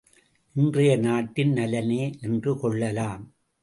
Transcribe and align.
இன்றைய 0.55 0.97
நாட்டின் 0.97 1.51
நலனே 1.51 2.13
என்று 2.21 2.57
கொள்ளலாம். 2.57 3.23